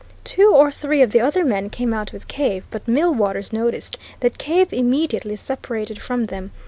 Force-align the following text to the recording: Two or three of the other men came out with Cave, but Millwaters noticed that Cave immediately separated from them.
Two 0.23 0.51
or 0.51 0.71
three 0.71 1.03
of 1.03 1.11
the 1.11 1.19
other 1.21 1.45
men 1.45 1.69
came 1.69 1.93
out 1.93 2.11
with 2.11 2.27
Cave, 2.27 2.65
but 2.71 2.87
Millwaters 2.87 3.53
noticed 3.53 3.99
that 4.21 4.39
Cave 4.39 4.73
immediately 4.73 5.35
separated 5.35 6.01
from 6.01 6.25
them. 6.25 6.49